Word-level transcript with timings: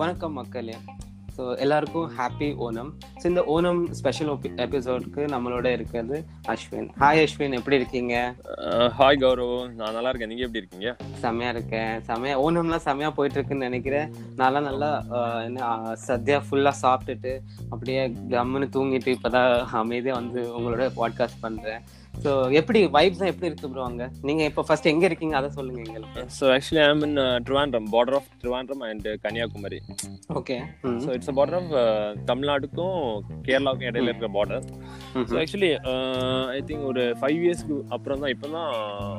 வணக்கம் 0.00 0.32
மக்களே. 0.32 0.74
ஸோ 1.36 1.42
எல்லாருக்கும் 1.58 2.10
ஹாப்பி 2.18 2.48
ஓணம். 2.66 2.90
ஸோ 3.20 3.24
இந்த 3.24 3.42
ஓணம் 3.54 3.80
ஸ்பெஷல் 3.90 4.30
எபிசோடுக்கு 4.64 5.22
நம்மளோட 5.34 5.66
இருக்கிறது 5.76 6.16
அஸ்வின். 6.50 6.88
ஹாய் 7.00 7.20
அஸ்வின். 7.22 7.56
எப்படி 7.56 7.78
இருக்கீங்க? 7.78 8.14
ஹாய் 8.98 9.20
கௌரவ். 9.22 9.50
நான் 9.78 9.94
நல்லா 9.96 10.10
இருக்கேன். 10.10 10.30
நீங்க 10.30 10.44
எப்படி 10.46 10.62
இருக்கீங்க? 10.62 10.90
செமையா 11.22 11.50
இருக்கேன். 11.54 11.92
செமையா 12.08 12.34
ஓணம்லாம் 12.44 12.86
செமையா 12.86 13.10
போயிட்டு 13.10 13.38
இருக்குன்னு 13.38 13.68
நினைக்கிறேன். 13.68 14.08
நான்லாம் 14.38 14.68
நல்லா 14.70 14.88
ஆஹ், 15.18 15.40
என்ன 15.46 15.70
சத்யா 16.04 16.38
ஃபுல்லா 16.46 16.72
சாப்பிட்டுட்டு 16.82 17.32
அப்படியே 17.70 18.02
கம்முன்னு 18.32 18.68
தூங்கிட்டு 18.76 19.16
இப்பதான் 19.16 19.50
அமைதியா 19.80 20.14
வந்து 20.14 20.42
உங்களோட 20.56 20.86
பாட்காஸ்ட் 20.96 21.42
பண்றேன். 21.42 21.82
ஸோ 22.22 22.30
எப்படி 22.58 22.80
வைப்ஸ் 22.94 23.28
எப்படி 23.28 23.48
இருக்கு 23.48 23.68
ப்ரோ 23.68 23.82
அங்க? 23.84 24.04
நீங்க 24.22 24.42
இப்போ 24.44 24.62
ஃபர்ஸ்ட் 24.66 24.90
எங்க 24.92 25.04
இருக்கீங்க? 25.06 25.34
அதை 25.36 25.48
சொல்லுங்க 25.50 25.80
எங்களுக்கு. 25.84 26.22
So 26.36 26.44
actually 26.54 26.80
I 26.82 26.90
in 27.00 27.14
Trivandrum 27.46 27.86
border 27.92 28.16
of 28.18 28.30
Trivandrum 28.42 28.82
and 28.88 29.06
Kanyakumari 29.24 29.78
okay 30.34 30.56
so 31.04 31.10
it's 31.16 31.32
border 31.38 31.58
of 31.60 31.70
தமிழ்நாடுக்கும் 32.30 32.98
கேரளாவுக்கும் 33.46 33.88
இடையில 33.90 34.10
இருக்கிற 34.10 34.30
border 34.36 34.66
so 35.24 35.36
actually 35.40 35.70
I 36.56 36.58
think 36.68 36.84
ஒரு 36.90 37.02
ஃபைவ் 37.20 37.40
இயர்ஸ்க்கு 37.44 37.76
அப்புறம் 37.94 38.20
தான் 38.22 38.32
இப்போ 38.34 38.48
தான் 38.56 38.70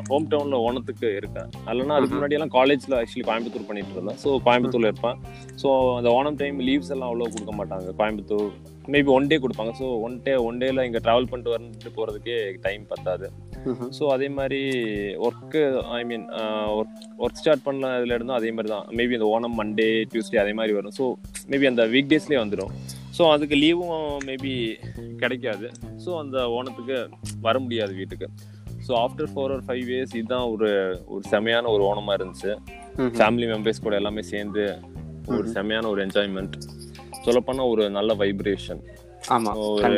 ஹோம் 0.09 0.27
டவுன்ல 0.33 0.57
ஓணத்துக்கு 0.67 1.07
இருக்கேன். 1.19 1.47
இல்லைன்னா 1.71 1.97
அதுக்கு 1.99 2.15
முன்னாடி 2.17 2.37
எல்லாம் 2.37 2.53
காலேஜ்ல 2.57 2.99
ஆக்சுவலி 2.99 3.25
கோயம்புத்தூர் 3.29 3.67
பண்ணிட்டு 3.69 3.95
இருந்தேன். 3.97 4.19
ஸோ 4.23 4.29
கோயம்புத்தூர்ல 4.47 4.91
இருப்பேன். 4.91 5.17
ஸோ 5.63 5.69
அந்த 5.99 6.11
ஓணம் 6.17 6.39
டைம் 6.43 6.59
லீவ்ஸ் 6.69 6.91
எல்லாம் 6.95 7.09
அவ்வளோ 7.11 7.29
கொடுக்க 7.35 7.55
மாட்டாங்க. 7.61 7.89
கோயம்புத்தூர் 8.01 8.51
மேபி 8.93 9.09
ஒன் 9.15 9.27
டே 9.31 9.35
கொடுப்பாங்க. 9.41 9.71
ஸோ 9.79 9.87
ஒன் 10.05 10.15
டே 10.27 10.33
ஒன் 10.47 10.59
டேல 10.61 10.85
இங்கே 10.87 11.01
ட்ராவல் 11.05 11.29
பண்ணிட்டு 11.31 11.55
வந்துட்டு 11.55 11.91
போறதுக்கே 11.97 12.37
டைம் 12.65 12.83
பத்தாது. 12.93 13.27
ஸோ 13.97 14.03
அதே 14.15 14.27
மாதிரி 14.39 14.61
work 15.27 15.61
I 15.97 16.01
mean 16.11 16.25
work 16.77 16.97
work 17.23 17.39
start 17.41 17.65
பண்ணதுல 17.67 18.15
இருந்தும் 18.17 18.39
அதே 18.39 18.51
மாதிரி 18.57 18.71
தான். 18.75 18.87
மேபி 18.99 19.15
இந்த 19.19 19.29
ஓணம் 19.35 19.57
மண்டே 19.61 19.89
டியூஸ்டே 20.13 20.41
அதே 20.45 20.55
மாதிரி 20.61 20.75
வரும். 20.79 20.95
ஸோ 20.99 21.05
மேபி 21.53 21.69
அந்த 21.71 21.85
வீக் 21.93 22.11
டேஸ்லேயே 22.13 22.41
வந்துடும் 22.43 22.73
ஸோ 23.21 23.25
அதுக்கு 23.33 23.55
லீவும் 23.55 23.97
மேபி 24.27 24.51
கிடைக்காது. 25.17 25.65
ஸோ 26.03 26.11
அந்த 26.19 26.37
ஓணத்துக்கு 26.57 26.95
வர 27.41 27.59
முடியாது 27.59 27.93
வீட்டுக்கு. 27.93 28.27
So 28.87 28.91
after 29.01 29.29
four 29.31 29.51
or 29.55 29.63
five 29.67 29.89
years 29.93 30.15
இதுதான் 30.15 30.47
ஒரு 30.53 30.69
ஒரு 31.07 31.23
செமையான 31.33 31.69
ஒரு 31.69 31.83
ஓணமாக 31.89 32.15
இருந்துச்சு. 32.19 32.51
ஃபேமிலி 33.17 33.47
மெம்பர்ஸ் 33.51 33.81
கூட 33.81 33.95
எல்லாமே 33.95 34.21
சேர்ந்து 34.31 34.63
ஒரு 35.35 35.47
செமையான 35.57 35.87
ஒரு 35.87 36.01
என்ஜாய்மெண்ட் 36.05 36.55
சொல்லப்போனால் 37.25 37.69
ஒரு 37.73 37.89
நல்ல 37.89 38.13
வைப்ரேஷன் 38.13 38.81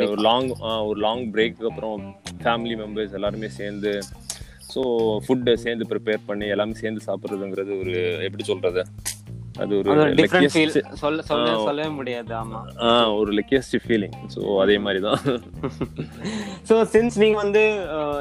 ஒரு 0.08 0.22
லாங் 0.22 0.50
ஒரு 0.90 1.00
லாங் 1.00 1.24
பிரேக்கு 1.36 1.70
அப்புறம் 1.70 2.02
ஃபேமிலி 2.44 2.76
மெம்பர்ஸ் 2.76 3.16
எல்லாருமே 3.20 3.48
சேர்ந்து 3.60 3.94
ஸோ 4.74 4.84
ஃபுட்டை 5.26 5.54
சேர்ந்து 5.54 5.88
ப்ரிப்பேர் 5.92 6.28
பண்ணி 6.28 6.48
எல்லாமே 6.48 6.74
சேர்ந்து 6.74 7.02
சாப்பிட்றதுங்கிறது 7.08 7.74
ஒரு 7.80 7.96
எப்படி 8.24 8.44
சொல்றது? 8.44 8.84
அது 9.56 9.74
ஒரு 9.80 9.90
டிஃப்ரெண்ட் 10.18 10.52
ஃபீல் 10.54 10.72
சொல்ல 11.02 11.24
சொல்ல. 11.24 11.50
சொல்லவே 11.62 11.90
முடியாது 11.98 12.32
ஆமா. 12.38 12.60
ஆ, 12.84 12.90
ஒரு 13.18 13.32
லக்கியஸ்ட் 13.38 13.76
ஃபீலிங் 13.84 14.16
ஸோ 14.34 14.42
அதே 14.64 14.76
மாதிரி 14.84 15.00
தான் 15.02 15.20
ஸோ 16.70 16.76
சின்ஸ் 16.94 17.18
நீங்க 17.22 17.38
வந்து 17.42 17.64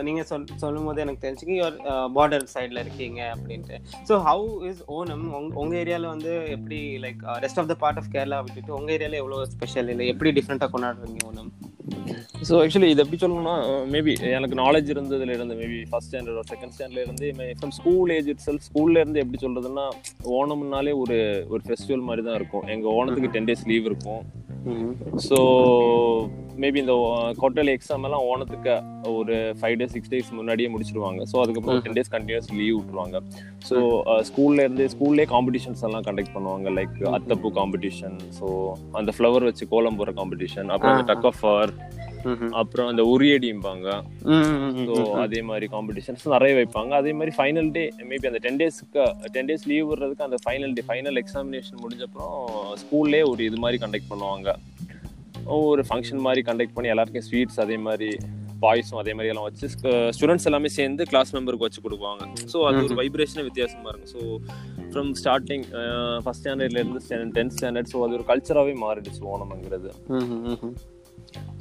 நீங்க 0.03 0.23
சொல் 0.31 0.47
சொல்லும் 0.63 0.87
போது 0.89 1.03
எனக்கு 1.05 1.25
தெரிஞ்சுக்கு 1.25 1.57
யுவர் 1.59 1.79
பார்டர் 2.17 2.47
சைட்ல 2.53 2.83
இருக்கீங்க 2.85 3.21
அப்படின்ட்டு. 3.35 3.79
ஸோ 4.09 4.17
ஹவு 4.27 4.47
இஸ் 4.71 4.83
ஓணம் 4.97 5.27
உங்க- 5.59 5.79
ஏரியால 5.83 6.07
வந்து 6.13 6.33
எப்படி 6.55 6.77
like 7.03 7.23
rest 7.45 7.61
of 7.61 7.71
the 7.71 7.79
part 7.83 8.01
of 8.01 8.13
Kerala 8.15 8.41
விட்டுட்டு 8.45 8.77
உங்க 8.79 8.91
ஏரியால 8.93 9.21
எவ்வளவு 9.23 9.51
ஸ்பெஷல் 9.55 9.91
இல்லை? 9.93 10.07
எப்படி 10.13 10.33
டிஃப்ரெண்டா 10.39 10.69
கொண்டாடுறீங்க 10.73 11.29
ஓணம் 11.31 11.51
ஸோ 12.43 12.55
ஆக்சுவலி 12.61 12.89
இது 12.93 13.03
எப்படி 13.03 13.19
சொல்லணும்னா 13.21 13.55
மேபி 13.93 14.13
எனக்கு 14.31 14.57
நாலேஜ் 14.61 14.89
இருந்ததுல 14.93 15.35
இருந்து 15.37 15.55
மேபி 15.59 15.79
ஃபர்ஸ்ட் 15.91 16.11
ஸ்டாண்டர்ட் 16.11 16.51
செகண்ட் 16.53 16.75
ஸ்டாண்டர்ட்ல 16.75 17.05
இருந்து 17.05 17.27
from 17.55 17.75
school 17.77 18.13
age 18.17 18.31
it 18.33 18.45
self 18.47 18.65
ஸ்கூல்ல 18.69 19.03
இருந்து 19.03 19.23
எப்படி 19.23 19.41
சொல்றதுன்னா 19.45 19.85
ஓணம்னாலே 20.37 20.93
ஒரு 21.03 21.17
ஒரு 21.53 21.62
ஃபெஸ்டிவல் 21.67 22.06
மாதிரி 22.09 22.23
தான் 22.28 22.39
இருக்கும். 22.41 22.65
எங்க 22.75 22.87
ஓணத்துக்கு 22.98 23.34
டென் 23.34 23.51
டேஸ் 23.51 23.67
லீவ் 23.73 23.89
இருக்கும். 23.91 24.23
ஸோ 25.27 25.36
மேபி 26.63 26.79
இந்த 26.83 26.95
குவார்டர்லி 27.39 27.73
எக்ஸாம் 27.77 28.05
எல்லாம் 28.08 28.24
ஓணத்துக்கு 28.33 28.74
ஒரு 29.20 29.36
ஃபைவ் 29.61 29.77
டேஸ் 29.80 29.95
சிக்ஸ் 29.97 30.13
டேஸ் 30.13 30.29
முன்னாடியே 30.39 30.69
முடிச்சிருவாங்க. 30.74 31.20
ஸோ 31.30 31.36
அதுக்கப்புறம் 31.45 31.80
டென் 31.86 31.97
டேஸ் 31.98 32.13
கண்டினியூஸ் 32.14 32.51
லீவ் 32.58 32.74
விட்டுருவாங்க. 32.79 33.17
ஸோ 33.69 33.77
ஸ்கூல்ல 34.29 34.67
இருந்து 34.67 34.86
ஸ்கூல்லே 34.95 35.27
காம்படிஷன்ஸ் 35.35 35.85
எல்லாம் 35.89 36.07
கண்டக்ட் 36.08 36.35
பண்ணுவாங்க. 36.36 36.69
லைக் 36.79 36.98
அத்தப்பூ 37.19 37.51
காம்படிஷன் 37.61 38.17
ஸோ 38.39 38.47
அந்த 39.01 39.13
ஃப்ளவர் 39.17 39.48
வச்சு 39.51 39.67
கோலம் 39.74 39.98
போடுற 40.01 40.14
காம்படிஷன் 40.20 40.70
அப்புறம் 40.77 41.07
டக் 41.13 41.29
ஆஃப் 41.33 41.42
அப்புறம் 42.61 42.89
அந்த 42.93 43.03
உரியடிம்பாங்க. 43.13 43.89
ஸோ 44.89 44.97
அதே 45.25 45.41
மாதிரி 45.51 45.69
காம்படிஷன்ஸ் 45.75 46.27
நிறைய 46.35 46.53
வைப்பாங்க. 46.59 46.93
அதே 47.03 47.15
மாதிரி 47.21 47.35
ஃபைனல் 47.39 47.71
டே 47.77 47.85
மேபி 48.11 48.29
அந்த 48.31 48.43
டென் 48.47 48.61
டேஸ்க்கு 48.63 49.07
டென் 49.37 49.49
டேஸ் 49.51 49.67
லீவ் 49.73 49.87
விடுறதுக்கு 49.93 50.27
அந்த 50.29 50.41
ஃபைனல் 50.45 50.75
டே 50.79 50.85
ஃபைனல் 50.91 51.21
எக்ஸாமினேஷன் 51.23 51.81
முடிஞ்சப்பறம் 51.85 52.37
ஸ்கூல்லே 52.83 53.23
ஒரு 53.33 53.43
இது 53.49 53.59
மாதிரி 53.65 53.81
கண்டக்ட் 53.85 54.13
பண்ணுவாங்க. 54.13 54.55
ஒரு 55.73 55.83
ஃபங்க்ஷன் 55.89 56.23
மாதிரி 56.29 56.43
கண்டக்ட் 56.51 56.77
பண்ணி 56.77 56.93
எல்லாருக்கும் 56.95 57.27
ஸ்வீட்ஸ் 57.31 57.61
அதே 57.67 57.77
மாதிரி 57.89 58.11
பாய்ஸும் 58.65 59.01
அதே 59.01 59.13
மாதிரி 59.19 59.31
எல்லாம் 59.31 59.47
வச்சு 59.47 59.67
ஸ்டூடெண்ட்ஸ் 60.17 60.47
எல்லாமே 60.49 60.69
சேர்ந்து 60.77 61.03
கிளாஸ் 61.13 61.33
மெம்பருக்கு 61.37 61.67
வச்சு 61.67 61.81
கொடுப்பாங்க. 61.87 62.23
ஸோ 62.53 62.59
அது 62.69 62.85
ஒரு 62.89 62.97
வைப்ரேஷனே 63.01 63.45
வித்தியாசமா 63.49 63.89
இருக்கும். 63.93 64.13
ஸோ 64.15 64.21
ஃப்ரம் 64.92 65.13
ஸ்டார்டிங் 65.20 65.67
ஃபர்ஸ்ட் 66.25 66.42
ஸ்டாண்டர்ட்ல 66.45 66.80
இருந்து 66.83 67.01
டென்த் 67.36 67.55
ஸ்டாண்டர்ட் 67.58 67.92
ஸோ 67.92 68.01
அது 68.07 68.17
ஒரு 68.19 68.27
கல்ச்சராகவே 68.30 68.75
மாறிடுச்சு 68.85 69.23
ஓணம்ங்கிறது. 69.35 69.91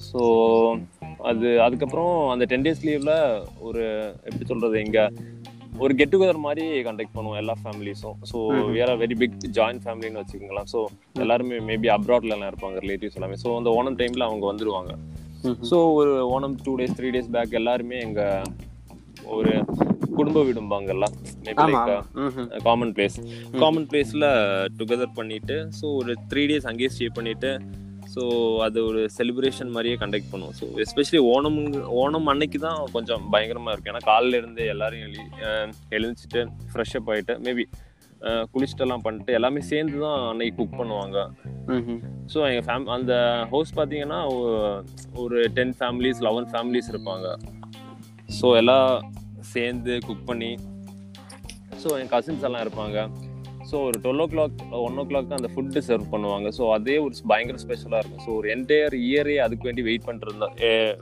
ஸோ 0.10 0.22
அது 1.30 1.48
அதுக்கப்புறம் 1.66 2.14
அந்த 2.34 2.44
டென் 2.52 2.66
டேஸ் 2.68 2.86
லீவ்ல 2.88 3.14
ஒரு 3.68 3.84
எப்படி 4.28 4.46
சொல்றது 4.52 4.78
இங்க 4.88 5.02
ஒரு 5.84 5.94
கெட் 6.00 6.12
டுகெதர் 6.14 6.46
மாதிரி 6.46 6.64
கண்டக்ட் 6.88 7.14
பண்ணுவோம் 7.18 7.40
எல்லா 7.42 7.54
ஃபேமிலிஸும் 7.62 8.18
ஸோ 8.32 8.38
வேற 8.78 8.90
வெரி 9.02 9.16
பிக் 9.22 9.38
ஜாயின்ட் 9.58 9.84
ஃபேமிலின்னு 9.86 10.22
வச்சுக்கோங்களேன். 10.22 10.68
ஸோ 10.74 10.80
எல்லாருமே 11.26 11.60
மேபி 11.70 11.90
அப்ராட்ல 11.96 12.36
எல்லாம் 12.36 12.52
இருப்பாங்க 12.52 12.80
ரிலேட்டிவ்ஸ் 12.86 13.18
எல்லாமே. 13.20 13.38
ஸோ 13.44 13.56
அந்த 13.60 13.72
ஓணம் 13.80 14.00
டைம்ல 14.02 14.28
அவங்க 14.30 14.46
வந்துருவாங்க. 14.52 14.92
ஸோ 15.70 15.78
ஒரு 16.00 16.12
Onam 16.36 16.58
two 16.66 16.74
days 16.82 16.98
three 16.98 17.12
days 17.16 17.32
back 17.36 17.58
எல்லாருமே 17.62 18.00
எங்க 18.08 18.22
ஒரு 19.36 19.54
குடும்ப 20.18 20.40
வீடும்பாங்கல்ல? 20.48 21.06
காமன் 22.68 22.92
பிளேஸ் 22.96 23.18
காமன் 23.62 23.88
பிளேஸ்ல 23.90 24.26
டுகெதர் 24.80 25.16
பண்ணிட்டு 25.20 25.58
ஸோ 25.80 25.86
ஒரு 26.00 26.14
த்ரீ 26.32 26.44
டேஸ் 26.52 26.68
அங்கேயே 26.72 26.92
ஸ்டே 26.96 27.10
பண்ணிட்டு 27.18 27.52
ஸோ 28.14 28.24
அது 28.66 28.80
ஒரு 28.88 29.02
செலிப்ரேஷன் 29.18 29.72
மாதிரியே 29.74 29.98
கண்டக்ட் 30.02 30.32
பண்ணுவோம். 30.32 30.56
ஸோ 30.60 30.66
எஸ்பெஷலி 30.84 31.20
ஓணம் 31.34 31.60
ஓணம் 32.02 32.28
அன்னைக்கு 32.32 32.60
தான் 32.66 32.80
கொஞ்சம் 32.96 33.24
பயங்கரமா 33.34 33.72
இருக்கும். 33.74 33.92
ஏன்னா 33.94 34.04
காலையில 34.10 34.40
இருந்து 34.42 34.64
எல்லாரும் 34.74 35.04
எழு 35.06 35.22
அஹ் 35.46 35.70
எழுந்திரிச்சிட்டு 35.96 36.42
ஃப்ரெஷ் 36.72 36.96
அப் 37.00 37.10
ஆயிட்டு 37.14 37.36
மேபி 37.46 37.66
குளிச்சுட்டெல்லாம் 38.54 39.04
பண்ணிட்டு 39.06 39.32
எல்லாமே 39.38 39.62
சேர்ந்து 39.70 39.98
தான் 40.04 40.20
அன்னைக்கு 40.32 40.58
குக் 40.58 40.78
பண்ணுவாங்க. 40.80 41.18
ஸோ 42.34 42.38
எங்கள் 42.50 42.66
ஃபேம் 42.68 42.86
அந்த 42.96 43.14
ஹவுஸ் 43.54 43.72
பார்த்தீங்கன்னா 43.78 44.20
ஒரு 45.24 45.40
டென் 45.58 45.74
ஃபேமிலிஸ் 45.80 46.22
லெவன் 46.28 46.50
ஃபேமிலிஸ் 46.52 46.92
இருப்பாங்க. 46.94 47.26
ஸோ 48.40 48.50
எல்லாம் 48.60 48.86
சேர்ந்து 49.56 49.94
குக் 50.08 50.30
பண்ணி 50.30 50.52
ஸோ 51.84 51.90
என் 52.00 52.14
கசின்ஸ் 52.16 52.48
எல்லாம் 52.48 52.64
இருப்பாங்க. 52.66 52.98
ஸோ 53.70 53.76
ஒரு 53.88 53.98
டுவெல் 54.04 54.22
ஓ 54.24 54.26
கிளாக் 54.32 54.56
ஒன் 54.86 54.98
ஓ 55.02 55.04
கிளாக் 55.10 55.36
அந்த 55.38 55.50
ஃபுட்டு 55.54 55.82
சர்வ் 55.88 56.08
பண்ணுவாங்க. 56.14 56.48
ஸோ 56.58 56.64
அதே 56.78 56.96
ஒரு 57.04 57.14
பயங்கர 57.32 57.58
ஸ்பெஷலாக 57.64 58.02
இருக்கும். 58.02 58.24
ஸோ 58.26 58.32
ஒரு 58.40 58.48
என்டையர் 58.56 58.96
இயரே 59.08 59.36
அதுக்கு 59.46 59.68
வேண்டி 59.70 59.84
வெயிட் 59.90 60.08
பண்ணுறது 60.08 60.50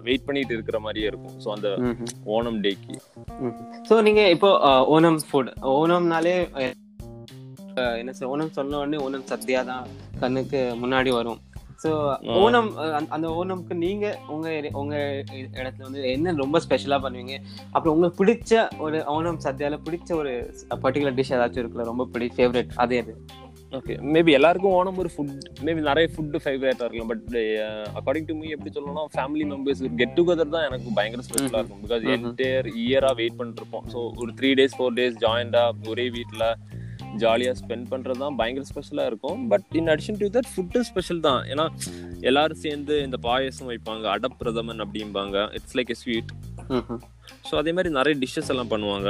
வெயிட் 0.08 0.26
பண்ணிட்டு 0.28 0.54
இருக்கிற 0.58 0.80
மாதிரியே 0.86 1.08
இருக்கும். 1.12 1.38
ஸோ 1.44 1.50
அந்த 1.56 1.70
ஓணம் 2.36 2.60
டேக்கு. 2.66 2.98
ஸோ 3.90 3.98
நீங்க 4.08 4.24
இப்போ 4.36 4.52
ஓணம் 4.96 5.20
ஃபுட் 5.30 5.52
ஓணம்னாலே 5.76 6.36
என்ன 8.00 8.14
ஓணம் 8.34 8.56
சொன்ன 8.60 8.78
உடனே 8.84 8.98
ஓணம் 9.08 9.28
சத்யா 9.32 9.60
தான் 9.72 9.86
கண்ணுக்கு 10.22 10.62
முன்னாடி 10.82 11.12
வரும். 11.20 11.40
ஸோ 11.80 11.90
ஓணம் 12.38 12.70
அந்த- 13.10 13.32
ஓணம்க்கு 13.36 13.76
நீங்க 13.80 14.06
உங்க 14.28 14.48
உங்க 14.76 14.96
இடத்துல 15.56 15.84
வந்து 15.84 16.02
என்ன 16.12 16.34
ரொம்ப 16.38 16.60
ஸ்பெஷலா 16.60 16.98
பண்ணுவீங்க? 17.04 17.36
அப்புறம் 17.72 17.94
உங்களுக்கு 17.94 18.20
பிடிச்ச 18.22 18.54
ஒரு 18.80 18.98
ஓணம் 19.12 19.44
சத்யால 19.44 19.78
பிடிச்ச 19.86 20.10
ஒரு 20.16 20.34
பர்டிகுலர் 20.84 21.18
டிஷ் 21.20 21.36
ஏதாச்சும் 21.36 21.62
இருக்குல்ல 21.62 21.86
ரொம்ப 21.88 22.06
பிடி 22.12 22.28
ஃபேவரட் 22.36 22.74
அது 22.78 22.96
எது? 22.98 23.14
ஓகே 23.72 23.96
மேபி 24.12 24.32
எல்லாருக்கும் 24.36 24.76
ஓணம் 24.76 24.98
ஒரு 24.98 25.10
ஃபுட் 25.14 25.34
மேபி 25.62 25.82
நிறைய 25.84 26.08
ஃபுட்டு 26.14 26.38
ஃபேவரேட்டாக 26.44 26.86
இருக்கலாம் 26.86 27.12
பட் 27.12 27.26
அக்கார்டிங் 27.98 28.28
டு 28.28 28.36
மீ 28.36 28.48
எப்படி 28.50 28.72
சொல்லணும்னா 28.76 29.04
ஃபேமிலி 29.14 29.46
மெம்பர்ஸ் 29.50 29.84
கெட் 30.00 30.16
டுகெதர் 30.18 30.54
தான் 30.56 30.66
எனக்கு 30.66 30.96
பயங்கர 30.96 31.24
ஸ்பெஷலாக 31.28 31.62
இருக்கும் 31.62 31.84
பிகாஸ். 31.84 32.06
என்டையர் 32.16 32.70
இயராக 32.84 33.14
வெயிட் 33.20 33.38
பண்ணிருப்போம் 33.40 33.86
ஸோ 33.94 34.02
ஒரு 34.20 34.32
த்ரீ 34.40 34.52
டேஸ் 34.60 34.76
ஃபோர் 34.78 34.98
டேஸ் 34.98 35.20
ஜாயிண்டாக 35.24 35.90
ஒரே 35.90 36.06
வீட்டில் 36.16 36.46
ஜாலியாக 37.24 37.56
ஸ்பெண்ட் 37.62 37.88
பண்ணுறது 37.92 38.22
தான் 38.24 38.38
பயங்கர 38.40 38.66
ஸ்பெஷலாக 38.72 39.10
இருக்கும். 39.12 39.40
But 39.52 39.68
in 39.80 39.92
addition 39.94 40.20
to 40.22 40.30
that 40.36 40.50
food 40.54 40.82
special 40.90 41.22
தான். 41.28 41.42
ஏன்னா 41.52 41.66
எல்லாரும் 42.30 42.62
சேர்ந்து 42.66 42.96
இந்த 43.08 43.20
பாயசம் 43.28 43.70
வைப்பாங்க 43.72 44.08
அடப்பிரதமன் 44.16 44.84
அப்படிம்பாங்க. 44.86 45.38
It's 45.60 45.78
like 45.80 45.94
a 45.96 46.00
sweet 46.04 46.34
so 47.50 47.54
அதே 47.62 47.72
மாதிரி 47.78 47.92
நிறைய 48.00 48.16
டிஷ்ஷஸ் 48.24 48.52
எல்லாம் 48.56 48.72
பண்ணுவாங்க. 48.74 49.10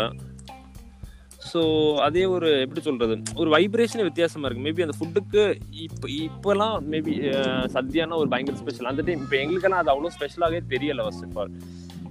ஸோ 1.49 1.61
அதே 2.05 2.23
ஒரு 2.35 2.47
எப்படி 2.63 2.81
சொல்றது? 2.87 3.15
ஒரு 3.41 3.49
வைப்ரேஷனே 3.53 4.03
வித்தியாசமா 4.07 4.47
இருக்கு. 4.47 4.65
மேபி 4.67 4.83
அந்த 4.85 4.95
ஃபுட்டுக்கு 4.97 5.43
இப்போ 5.85 6.07
இப்போலாம் 6.25 6.75
மேபி 6.93 7.13
சத்யானா 7.75 8.19
ஒரு 8.23 8.29
பயங்கர 8.33 8.57
ஸ்பெஷல் 8.61 8.89
அந்த 8.91 9.03
டைம் 9.07 9.23
இப்போ 9.25 9.37
எங்களுக்கெல்லாம் 9.43 9.81
அது 9.83 9.93
அவ்வளோ 9.93 10.11
ஸ்பெஷலாகவே 10.17 10.59
தெரியல 10.73 11.05
ஃபர்ஸ்ட் 11.05 11.25
ஆஃப் 11.27 11.37
ஆல் 11.43 11.53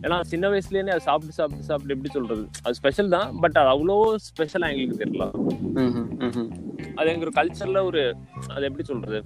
ஏன்னா 0.04 0.16
சின்ன 0.32 0.48
வயசுலேயே 0.52 0.82
அதை 0.94 1.02
சாப்பிட்டு 1.08 1.36
சாப்பிட்டு 1.38 1.68
சாப்பிட்டு 1.68 1.94
எப்படி 1.94 2.10
சொல்றது? 2.16 2.44
அது 2.64 2.78
ஸ்பெஷல் 2.80 3.12
தான் 3.16 3.28
பட் 3.42 3.56
அது 3.62 3.70
அவ்வளோ 3.74 3.96
ஸ்பெஷலாக 4.28 4.72
எங்களுக்கு 4.72 5.02
தெரியல. 5.04 5.24
அது 6.98 7.08
எங்க 7.14 7.32
கல்ச்சர்ல 7.40 7.82
ஒரு 7.90 8.02
அது 8.54 8.66
எப்படி 8.68 8.86
சொல்றது? 8.92 9.20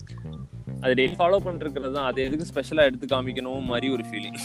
அது 0.84 0.92
டெய்லி 1.00 1.16
ஃபாலோ 1.18 1.40
பண்ணிருக்கிறது 1.46 1.94
தான். 1.96 2.08
அது 2.10 2.20
எதுக்கு 2.26 2.50
ஸ்பெஷலா 2.52 2.86
எடுத்து 2.90 3.06
காமிக்கணும் 3.14 3.68
மாதிரி 3.72 3.88
ஒரு 3.96 4.04
ஃபீலிங். 4.08 4.40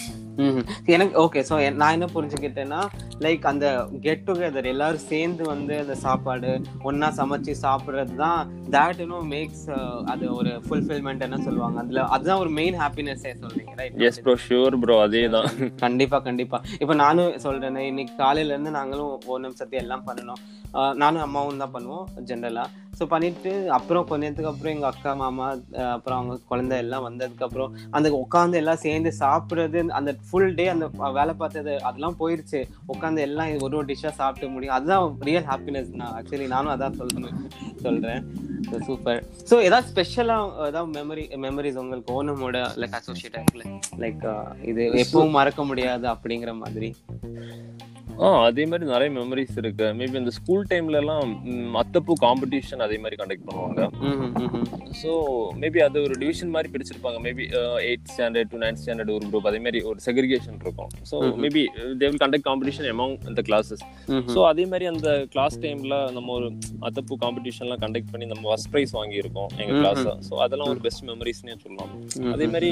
எனக்கு 0.88 1.16
ஓகே 1.24 1.42
ஸோ 1.50 1.56
நான் 1.82 1.96
என்ன 1.96 2.08
புரிஞ்சுக்கிட்டேன்னா 2.14 2.82
லைக் 3.22 3.46
அந்த 3.46 3.68
கெட் 4.02 4.26
டுகெதர் 4.28 4.72
எல்லாரும் 4.74 5.06
சேர்ந்து 5.12 5.44
வந்து 5.44 5.76
அந்த 5.80 5.96
சாப்பாடு 6.04 6.52
ஒண்ணா 6.84 7.10
சமைச்சு 7.20 7.54
சாப்பிடுறது 7.64 8.16
தான் 8.16 8.42
தேட் 8.76 9.02
இன்னும் 9.06 9.30
மேக்ஸ் 9.34 9.66
அது 10.14 10.26
ஒரு 10.36 10.52
ஃபுல்ஃபில்மெண்ட் 10.66 11.26
என்ன 11.28 11.40
சொல்லுவாங்க. 11.48 11.78
அதுல 11.84 12.04
அதுதான் 12.16 12.42
ஒரு 12.44 12.52
மெயின் 12.60 12.78
ஹாப்பினஸ்ஸே 12.84 13.34
சொல்றீங்க 13.44 13.74
right 13.82 14.04
yes 14.10 14.22
bro 14.26 14.36
sure 14.48 14.78
bro 14.84 14.98
அதே 15.06 15.24
தான் 15.36 15.50
கண்டிப்பா 15.84 16.20
கண்டிப்பா. 16.28 16.60
இப்ப 16.82 16.96
நானும் 17.04 17.40
சொல்றேன் 17.46 17.82
இன்னைக்கு 17.92 18.16
காலையில 18.24 18.54
இருந்து 18.54 18.78
நாங்களும் 18.80 19.14
ஓணம் 19.34 19.60
சத்தி 19.62 19.78
எல்லாம் 19.84 20.08
பண்ணணும். 20.10 20.42
ஆஹ் 20.80 20.96
நானும் 21.02 21.26
அம்மாவும் 21.26 21.64
தான் 21.64 21.74
பண்ணுவோம் 21.76 22.08
ஜென்ரலா 22.30 22.66
ஸோ 22.98 23.06
பண்ணிட்டு 23.06 23.52
அப்புறம் 23.76 24.06
கொஞ்ச 24.08 24.22
நேரத்துக்கு 24.24 24.52
அப்புறம் 24.52 24.74
எங்க 24.74 24.88
அக்கா 24.88 25.12
மாமா 25.16 25.48
அப்புறம் 25.96 26.18
அவங்க 26.20 26.36
குழந்தை 26.52 26.76
எல்லாம் 26.84 27.06
வந்ததுக்கு 27.08 27.46
அப்புறம் 27.48 27.74
அந்த 27.92 28.08
உட்காந்து 28.22 28.60
எல்லாம் 28.62 28.82
சேர்ந்து 28.86 29.12
சாப்பிடுறது 29.20 29.84
அந்த 30.00 30.12
ஃபுல் 30.30 30.56
டே 30.60 30.66
அந்த 30.74 30.86
வேலை 31.18 31.34
பார்த்தது 31.42 31.74
அதெல்லாம் 31.90 32.18
போயிருச்சு. 32.22 32.60
உட்காந்து 32.94 33.24
எல்லாம் 33.28 33.52
ஒரு 33.66 33.78
ஒரு 33.80 33.88
டிஷ்ஷா 33.92 34.12
சாப்பிட்டு 34.22 34.54
முடியும். 34.56 34.76
அதுதான் 34.78 35.18
ரியல் 35.30 35.48
ஹாப்பினஸ் 35.52 35.90
நான் 36.02 36.14
ஆக்சுவலி 36.20 36.48
நானும் 36.56 36.74
அதான் 36.76 36.98
சொல்றேன் 37.02 37.40
சொல்றேன். 37.86 38.22
சூப்பர் 38.88 39.20
ஸோ 39.50 39.56
ஏதாவது 39.68 39.88
ஸ்பெஷலா 39.92 40.38
ஏதாவது 40.70 40.92
மெமரி 40.98 41.24
மெமரிஸ் 41.46 41.82
உங்களுக்கு 41.84 42.16
ஓனமோட 42.20 42.62
லைக் 42.82 42.98
அசோசியேட் 43.00 43.38
இருக்குல்ல? 43.38 43.66
லைக் 44.04 44.26
இது 44.72 44.84
எப்பவும் 45.04 45.38
மறக்க 45.40 45.64
முடியாது 45.72 46.08
அப்படிங்கிற 46.14 46.54
மாதிரி. 46.64 46.90
ஆ 48.26 48.30
அதே 48.46 48.64
மாதிரி 48.70 48.86
நிறைய 48.92 49.10
மெமரிஸ் 49.18 49.58
இருக்கு. 49.62 49.88
மேபி 49.98 50.16
இந்த 50.22 50.32
ஸ்கூல் 50.38 50.64
டைம்ல 50.72 51.00
எல்லாம் 51.02 51.26
ம், 51.52 51.76
அத்தப்பூ 51.82 52.14
காம்படிஷன் 52.24 52.84
அதே 52.86 52.98
மாதிரி 53.04 53.18
கண்டக்ட் 53.20 53.46
பண்ணுவாங்க. 53.48 53.82
ஸோ 55.02 55.12
மேபி 55.62 55.80
அது 55.86 55.98
ஒரு 56.06 56.16
டிவிஷன் 56.22 56.54
மாதிரி 56.56 56.70
பிரிச்சிருப்பாங்க. 56.74 57.20
Maybe 57.26 57.44
eight 57.88 58.08
standard 58.14 58.52
to 58.54 58.60
ninth 58.64 58.82
standard 58.84 59.12
ஒரு 59.18 59.26
குரூப் 59.32 59.50
அதே 59.52 59.60
மாதிரி 59.66 59.82
ஒரு 59.90 60.00
செக்ரிகேஷன் 60.08 60.58
இருக்கும். 60.66 60.90
So 61.10 61.16
maybe 61.44 61.64
they 62.00 62.08
will 62.10 62.22
conduct 62.24 62.48
competition 62.50 62.90
among 62.94 63.16
அந்த 63.32 63.44
கிளாஸஸ். 63.50 63.84
ஸோ 64.36 64.40
அதே 64.52 64.66
மாதிரி 64.74 64.88
அந்த 64.94 65.10
கிளாஸ் 65.36 65.58
டைம்ல 65.66 65.98
நம்ம 66.18 66.32
ஒரு 66.40 66.50
அத்தப்பூ 66.90 67.18
காம்படிஷன்லாம் 67.26 67.84
கண்டக்ட் 67.86 68.12
பண்ணி 68.14 68.28
நம்ம 68.34 68.44
ஃபர்ஸ்ட் 68.52 68.72
ப்ரைஸ் 68.76 68.96
வாங்கியிருக்கோம் 69.00 69.52
எங்க 69.62 69.74
கிளாஸ் 69.82 70.02
ஸோ 70.30 70.36
அதெல்லாம் 70.48 70.72
ஒரு 70.76 70.82
பெஸ்ட் 70.88 71.06
மெமரிஸ்னே 71.12 71.58
சொல்லலாம். 71.66 71.94
அதே 72.36 72.48
மாதிரி 72.56 72.72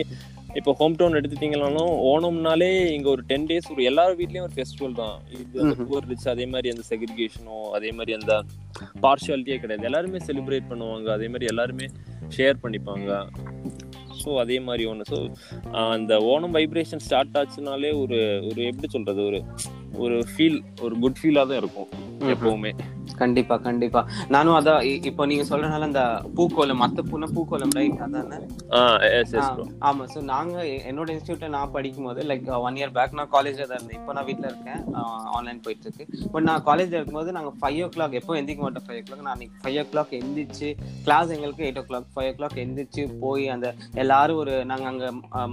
இப்போ 0.60 0.72
ஹோம் 0.80 0.96
டவுன் 1.00 1.18
எடுத்துட்டீங்கனாலும் 1.20 1.92
ஓணம்னாலே 2.12 2.70
இங்க 2.96 3.08
ஒரு 3.14 3.24
டென் 3.30 3.48
டேஸ் 3.50 3.68
ஒரு 3.74 3.82
எல்லார் 3.90 4.14
வீட்லயும் 4.20 4.46
ஒரு 4.48 4.56
ஃபெஸ்டிவல் 4.58 4.96
தான். 5.02 5.16
இது 5.40 5.62
அந்த 5.64 5.76
புவர் 5.82 6.08
ரிச் 6.12 6.28
அதே 6.34 6.46
மாதிரி 6.54 6.68
அந்த 6.74 6.84
செக்ரிகேஷனோ 6.92 7.58
அதே 7.78 7.90
மாதிரி 7.98 8.14
அந்த 8.20 8.34
பார்ஷியாலிட்டியே 9.06 9.58
கிடையாது. 9.64 9.88
எல்லாருமே 9.90 10.22
செலிப்ரேட் 10.28 10.70
பண்ணுவாங்க. 10.72 11.08
அதே 11.18 11.28
மாதிரி 11.34 11.50
எல்லாருமே 11.54 11.88
ஷேர் 12.38 12.62
பண்ணிப்பாங்க. 12.64 13.20
ஸோ 14.22 14.32
அதே 14.44 14.58
மாதிரி 14.68 14.84
ஒன்று 14.92 15.10
ஸோ 15.12 15.18
அந்த 15.96 16.14
ஓணம் 16.34 16.56
வைப்ரேஷன் 16.58 17.04
ஸ்டார்ட் 17.08 17.38
ஆச்சுனாலே 17.42 17.92
ஒரு 18.04 18.20
ஒரு 18.50 18.62
எப்படி 18.72 18.90
சொல்றது? 18.96 19.24
ஒரு 19.30 19.42
ஒரு 20.06 20.18
ஃபீல் 20.32 20.60
ஒரு 20.86 20.96
குட் 21.04 21.20
ஃபீலாக 21.22 21.48
தான் 21.52 21.62
இருக்கும் 21.64 21.90
எப்பவுமே. 22.36 22.72
கண்டிப்பா 23.22 23.56
கண்டிப்பா. 23.68 24.02
நானும் 24.36 24.56
அதான் 24.60 24.80
இப்போ 25.10 25.26
நீங்க 25.32 25.44
சொல்றதுனால 25.50 25.88
அந்த 25.90 26.04
பூக்கோலம் 26.38 26.82
மத்த 26.84 27.04
பூனா 27.10 27.28
பூக்கோலம் 27.36 27.74
ரைட் 27.80 28.02
அதானே? 28.06 28.38
ஆமா. 29.90 30.04
சோ 30.14 30.20
நாங்க 30.34 30.56
என்னோட 30.90 31.08
இன்ஸ்டியூட்ல 31.16 31.50
நான் 31.56 31.74
படிக்கும் 31.76 32.08
போது 32.10 32.24
லைக் 32.32 32.50
ஒன் 32.68 32.78
இயர் 32.80 32.94
பேக் 32.98 33.18
நான் 33.20 33.32
காலேஜ்ல 33.36 33.68
தான் 33.70 33.80
இருந்தேன். 33.80 34.00
இப்போ 34.02 34.14
நான் 34.18 34.28
வீட்ல 34.30 34.46
இருக்கேன். 34.52 34.82
ஆன்லைன் 35.38 35.62
போயிட்டு 35.66 35.88
இருக்கு 35.88 36.06
பட் 36.34 36.48
நான் 36.50 36.66
காலேஜ்ல 36.70 36.98
இருக்கும்போது 37.00 37.36
நாங்க 37.38 37.52
ஃபைவ் 37.62 37.80
ஓ 37.86 37.90
கிளாக் 37.96 38.18
எப்போ 38.22 38.38
எந்திக்க 38.42 38.62
மாட்டோம் 38.66 38.86
ஃபைவ் 38.88 39.02
ஓ 39.02 39.06
கிளாக் 39.08 39.26
நான் 39.30 39.44
ஃபைவ் 39.64 39.80
ஓ 39.84 39.86
கிளாக் 39.94 40.14
எந்திரிச்சு 40.22 40.70
கிளாஸ் 41.08 41.34
எங்களுக்கு 41.38 41.66
எயிட் 41.68 41.82
ஓ 41.82 41.86
கிளாக் 41.90 42.08
ஃபைவ் 42.16 42.30
ஓ 42.32 42.36
கிளாக் 42.40 42.58
எந்திரிச்சு 42.66 43.04
போய் 43.24 43.46
அந்த 43.56 43.68
எல்லாரும் 44.04 44.42
ஒரு 44.44 44.56
நாங்க 44.72 44.88
அங்க 44.94 45.06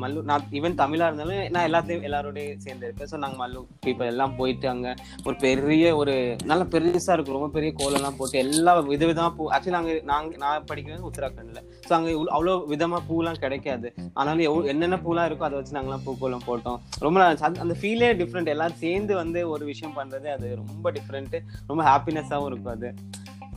மல்லு 0.03 0.27
நான் 0.31 0.47
ஈவன் 0.59 0.81
தமிழா 0.83 1.09
இருந்தாலும் 1.11 1.43
நான் 1.57 1.69
எல்லாத்தையும் 1.69 2.07
எல்லாரோடய 2.09 2.57
சேர்ந்து 2.67 2.87
இருப்பேன். 2.87 3.11
ஸோ 3.13 3.19
நாங்க 3.25 3.37
மல்லு 3.43 3.61
பீப்பிள் 3.87 4.11
எல்லாம் 4.13 4.37
போயிட்டு 4.41 4.67
அங்க 4.75 4.89
ஒரு 5.27 5.37
பெரிய 5.47 5.85
ஒரு 6.01 6.15
நல்ல 6.51 6.63
பெருசா 6.73 7.13
இருக்கும். 7.15 7.37
ரொம்ப 7.39 7.42
பெரிய 7.49 7.73
கோலம்லாம் 7.79 8.17
போட்டு 8.17 8.39
எல்லா 8.39 8.83
விதவிதமா 8.83 9.35
பூ 9.35 9.51
ஆக்சுவலி 9.51 9.67
நாங்க 9.67 10.01
நாங்க 10.05 10.37
நான் 10.37 10.65
படிக்கிறது 10.65 11.11
உத்தராகண்ட்ல. 11.13 11.63
ஸோ 11.89 11.93
அங்க 11.93 12.11
அவ்வளவு 12.27 12.75
விதமா 12.75 12.99
பூலாம் 13.09 13.39
கிடைக்காது. 13.39 13.95
ஆனாலும் 14.15 14.39
எவ்வளவு 14.39 14.69
என்னென்ன 14.69 14.97
பூலாம் 14.97 15.27
இருக்கோ 15.27 15.39
அதை 15.39 15.59
வச்சு 15.59 15.81
நாங்களாம் 15.81 16.07
பூக்கோலம் 16.07 16.47
போட்டோம். 16.47 16.79
ரொம்ப. 16.99 17.37
அந்த- 17.41 17.77
ஃபீலே 17.81 18.17
டிஃப்ரெண்ட் 18.17 18.47
எல்லாரும் 18.47 18.77
சேர்ந்து 18.77 19.15
வந்து 19.17 19.49
ஒரு 19.49 19.65
விஷயம் 19.65 19.97
பண்றது 19.97 20.27
அது 20.27 20.57
ரொம்ப 20.57 20.93
டிஃப்ரெண்ட் 20.93 21.41
ரொம்ப 21.67 21.85
ஹாப்பினஸாகவும் 21.85 22.47
இருக்கும் 22.47 22.73
அது. 22.73 22.95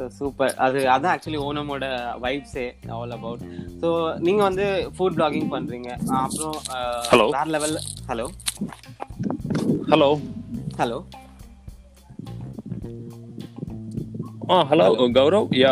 சூப்பர் 0.09 0.55
அது 0.55 0.79
அதான் 0.79 1.17
ஆக்சுவலி 1.17 1.37
ஓனமோட 1.39 1.85
வைப்ஸே 2.21 2.89
ஆல் 2.89 3.11
அபவுட் 3.11 3.39
ஸோ 3.81 4.17
நீங்க 4.17 4.43
வந்து 4.43 4.91
ஃபுட் 4.97 5.15
பிளாகிங் 5.15 5.51
பண்றீங்க. 5.51 5.97
அஹ் 6.05 6.27
அப்புறம். 6.27 7.29
வேற 7.29 7.43
லெவல் 7.45 7.79
ஹலோ 8.07 8.27
ஹலோ 9.87 10.19
ஹலோ 10.77 11.03
ஆ 14.53 14.55
ஹலோ 14.69 14.85
கௌரவ்? 15.17 15.45
யா. 15.61 15.71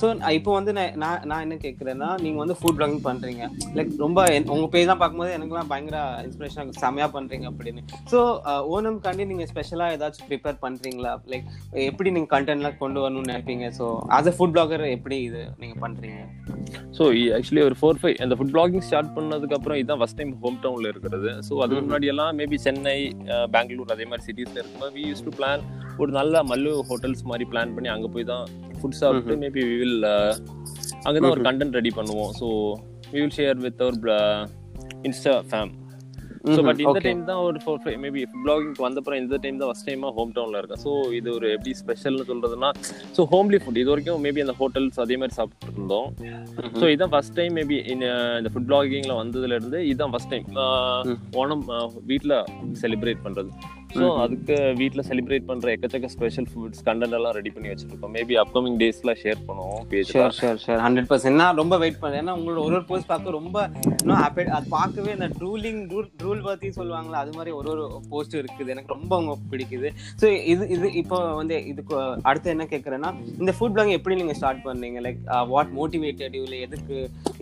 ஸோ 0.00 0.06
இப்போ 0.36 0.50
வந்து 0.56 0.72
நான் 0.76 0.94
நான் 1.02 1.24
நான் 1.30 1.42
என்ன 1.44 1.56
கேட்குறேன்னா 1.64 2.08
நீங்க 2.22 2.38
வந்து 2.42 2.54
ஃபுட் 2.60 2.76
பிளாகிங் 2.78 3.02
பண்றீங்க. 3.06 3.42
லைக் 3.76 3.90
ரொம்ப 4.04 4.20
உங்க 4.54 4.66
பேஜ் 4.74 4.88
தான் 4.90 5.00
பார்க்கும்போது 5.02 5.34
எனக்குலாம் 5.36 5.70
பயங்கர 5.72 5.98
இன்ஸ்பிரேஷன் 6.26 6.70
செமையா 6.82 7.08
பண்றீங்க 7.16 7.46
அப்படின்னு. 7.50 7.82
ஸோ 8.12 8.20
ஓணம்காண்டி 8.76 9.26
நீங்க 9.32 9.46
ஸ்பெஷலா 9.50 9.88
ஏதாச்சும் 9.96 10.28
ப்ரிப்பேர் 10.30 10.56
பண்றீங்களா? 10.64 11.12
லைக் 11.32 11.46
எப்படி 11.88 12.12
நீங்க 12.16 12.30
கண்டென்ட்லாம் 12.34 12.80
கொண்டு 12.84 13.02
வரணும்னு 13.04 13.30
நினைப்பீங்க? 13.32 13.68
So 13.80 13.86
as 14.18 14.30
a 14.32 14.34
food 14.38 14.54
blogger 14.56 14.86
எப்படி 14.96 15.18
இது 15.28 15.42
நீங்க 15.64 15.76
பண்றீங்க? 15.84 16.22
ஸோ 16.96 17.04
ஆக்சுவலி 17.38 17.64
ஒரு 17.68 17.78
ஃபோர் 17.82 18.00
ஃபைவ் 18.02 18.16
அந்த 18.26 18.34
ஃபுட் 18.38 18.54
பிளாகிங் 18.56 18.86
ஸ்டார்ட் 18.88 19.14
பண்ணதுக்கு 19.18 19.58
அப்புறம் 19.58 19.78
இதுதான் 19.82 20.02
ஃபர்ஸ்ட் 20.02 20.20
டைம் 20.22 20.34
ஹோம் 20.46 20.58
டவுன்ல 20.66 20.92
இருக்கிறது. 20.94 21.30
ஸோ 21.48 21.52
அதுக்கு 21.66 21.84
முன்னாடி 21.86 22.12
எல்லாம் 22.14 22.32
மேபி 22.40 22.60
சென்னை 22.66 22.98
பெங்களூர் 23.56 23.94
அதே 23.96 24.06
மாதிரி 24.10 24.26
சிட்டிஸ்ல 24.30 24.60
இருக்கும்போது 24.62 24.94
வி 24.98 25.04
யூஸ் 25.12 25.24
டு 25.28 25.34
பிளான் 25.40 25.64
ஒரு 26.02 26.12
நல்ல 26.18 26.42
மல்லு 26.52 26.72
ஹோட்டல்ஸ் 26.90 27.28
மாதிரி 27.32 27.46
பிளான் 27.52 27.74
பண்ணி 27.76 27.90
அங்க 27.96 28.08
போய் 28.16 28.30
தான் 28.32 28.46
ஃபுட் 28.78 28.98
சாப்பிட்டு 29.02 29.36
மேபி 29.44 29.62
வி 29.68 29.76
வில் 29.82 30.08
அங்கே 31.06 31.18
தான் 31.20 31.32
ஒரு 31.36 31.44
கண்டென்ட் 31.50 31.78
ரெடி 31.80 31.92
பண்ணுவோம். 32.00 32.32
So 32.40 32.48
we 33.12 33.20
will 33.22 33.36
share 33.38 33.62
with 33.66 33.84
our 33.86 34.10
insta 35.08 35.36
fame 35.52 35.72
so 36.54 36.60
but 36.66 36.80
இந்த. 36.84 37.00
டைம் 37.04 37.20
தான் 37.28 37.40
ஒரு 37.48 37.58
ஃபோர் 37.64 37.80
ஃபைவ் 37.82 37.98
மேபி 38.04 38.20
பிளாகிங் 38.44 38.72
வந்தப்பறம் 38.84 39.20
இந்த 39.22 39.36
டைம் 39.42 39.58
தான் 39.60 39.68
ஃபர்ஸ்ட் 39.70 39.86
டைமா 39.88 40.08
ஹோம் 40.16 40.32
டவுன்ல 40.36 40.60
இருக்கேன். 40.60 40.80
ஸோ 40.84 40.92
இது 41.18 41.28
ஒரு 41.36 41.46
எப்படி 41.56 41.72
ஸ்பெஷல்னு 41.80 42.24
சொல்றதுன்னா 42.30 42.70
ஸோ 43.16 43.24
ஹோம்லி 43.32 43.58
ஃபுட் 43.64 43.78
இது 43.82 43.92
வரைக்கும் 43.92 44.24
மேபி 44.26 44.42
அந்த 44.44 44.54
ஹோட்டல்ஸ் 44.60 44.98
அதே 45.04 45.18
மாதிரி 45.20 45.36
சாப்பிட்டு 45.38 45.74
இருந்தோம். 45.76 46.08
ஸோ 46.80 46.84
இதான் 46.94 47.12
ஃபர்ஸ்ட் 47.12 47.36
டைம் 47.38 47.54
மேபி 47.60 47.78
இந்த 47.94 48.50
ஃபுட் 48.54 48.68
பிளாகிங்ல 48.70 49.16
வந்ததுல 49.22 49.58
இருந்து 49.60 49.80
இதுதான் 49.90 50.14
ஃபர்ஸ்ட் 50.14 50.32
டைம் 50.34 50.48
ஓணம் 51.42 51.64
வீட்டில் 52.10 52.36
செலிப்ரேட் 52.82 53.24
பண்றது. 53.28 53.52
ஸோ 53.96 54.06
அதுக்கு 54.24 54.54
வீட்டில் 54.80 55.04
செலிப்ரேட் 55.08 55.46
பண்ற 55.48 55.68
எக்கச்சக்க 55.74 56.08
ஸ்பெஷல் 56.14 56.46
ஃபுட்ஸ் 56.50 56.82
கண்டென்ட் 56.88 57.16
எல்லாம் 57.18 57.34
ரெடி 57.38 57.50
பண்ணி 57.54 57.68
வச்சிருக்கோம். 57.72 58.12
மேபி 58.16 58.34
அப்கமிங் 58.42 58.76
டேஸ்ல 58.82 59.12
ஷேர் 59.22 59.40
பண்ணுவோம் 59.48 59.82
page 59.90 60.10
sure 60.12 60.36
sure 60.38 60.60
sure 60.64 60.82
hundred 60.86 61.08
percent 61.10 61.38
நான் 61.42 61.58
ரொம்ப 61.62 61.74
வெயிட் 61.82 61.98
பண்ணேன். 62.02 62.20
ஏன்னா 62.22 62.34
உங்களோட 62.38 62.60
ஒரு 62.66 62.76
ஒரு 62.78 62.86
போஸ்ட் 62.90 63.10
பார்க்க 63.12 63.36
ரொம்ப 63.38 63.58
இன்னும் 64.00 64.20
ஹாப்பி 64.22 64.46
அது 64.58 64.68
பார்க்கவே 64.76 65.12
அந்த 65.16 65.28
ட்ரூலிங் 65.38 65.82
ரூல் 66.24 66.42
பத்தி 66.48 66.70
சொல்லுவாங்களா 66.78 67.20
அது 67.24 67.34
மாதிரி 67.38 67.52
ஒரு 67.60 67.70
ஒரு 67.74 67.84
போஸ்ட் 68.12 68.36
இருக்குது. 68.40 68.70
எனக்கு 68.74 68.94
ரொம்ப 68.96 69.12
அவங்க 69.18 69.34
பிடிக்குது. 69.52 69.90
ஸோ 70.22 70.28
இது 70.52 70.64
இது 70.76 70.88
இப்போ 71.02 71.18
வந்து 71.40 71.58
இதுக்கு 71.72 71.96
அடுத்து 72.30 72.54
என்ன 72.54 72.66
கேட்குறேன்னா 72.74 73.12
இந்த 73.42 73.54
ஃபுட் 73.58 73.76
பிளாக் 73.76 73.96
எப்படி 73.98 74.20
நீங்க 74.22 74.36
ஸ்டார்ட் 74.40 74.64
பண்ணீங்க? 74.68 75.00
லைக் 75.08 75.20
வாட் 75.52 75.72
மோட்டிவேட்டட் 75.80 76.36
இல்லை 76.42 76.60
எதுக்கு 76.68 76.96